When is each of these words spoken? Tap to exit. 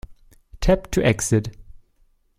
Tap 0.61 0.89
to 0.89 1.03
exit. 1.05 1.55